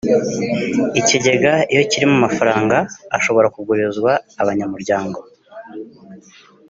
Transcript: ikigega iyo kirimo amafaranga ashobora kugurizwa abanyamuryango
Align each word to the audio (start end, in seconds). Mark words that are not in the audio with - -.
ikigega 0.99 1.53
iyo 1.73 1.83
kirimo 1.91 2.13
amafaranga 2.19 2.77
ashobora 3.17 3.47
kugurizwa 3.55 4.11
abanyamuryango 4.41 5.19